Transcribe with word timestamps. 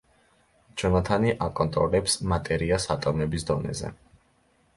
ჯონათანი 0.81 1.33
აკონტროლებს 1.47 2.17
მატერიას 2.33 2.89
ატომების 2.97 3.47
დონეზე. 3.53 3.95